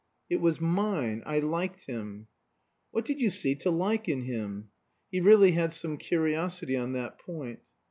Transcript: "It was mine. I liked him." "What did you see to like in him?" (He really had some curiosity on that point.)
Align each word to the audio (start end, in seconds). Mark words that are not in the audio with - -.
"It 0.31 0.41
was 0.41 0.59
mine. 0.59 1.21
I 1.27 1.37
liked 1.37 1.85
him." 1.85 2.25
"What 2.89 3.05
did 3.05 3.21
you 3.21 3.29
see 3.29 3.53
to 3.57 3.69
like 3.69 4.09
in 4.09 4.23
him?" 4.23 4.71
(He 5.11 5.21
really 5.21 5.51
had 5.51 5.73
some 5.73 5.97
curiosity 5.99 6.75
on 6.75 6.93
that 6.93 7.19
point.) 7.19 7.59